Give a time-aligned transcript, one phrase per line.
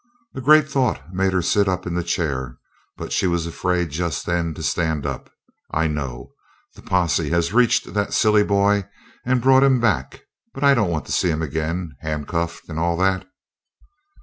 [0.33, 2.57] A great thought made her sit up in the chair;
[2.97, 5.29] but she was afraid just then to stand up.
[5.69, 6.33] "I know.
[6.73, 8.85] The posse has reached that silly boy
[9.27, 10.21] and brought him back.
[10.55, 11.95] But I don't want to see him again.
[11.99, 13.27] Handcuffed, and all that."